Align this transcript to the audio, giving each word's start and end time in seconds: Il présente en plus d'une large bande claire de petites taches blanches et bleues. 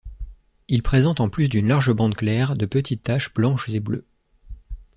Il 0.67 0.81
présente 0.81 1.19
en 1.19 1.29
plus 1.29 1.47
d'une 1.47 1.67
large 1.67 1.93
bande 1.93 2.15
claire 2.15 2.55
de 2.55 2.65
petites 2.65 3.03
taches 3.03 3.31
blanches 3.35 3.69
et 3.69 3.79
bleues. 3.79 4.07